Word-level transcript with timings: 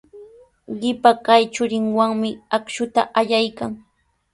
Qipa 0.79 1.11
kaq 1.25 1.41
churinwanmi 1.53 2.29
akshuta 2.57 3.01
allaykan. 3.19 3.71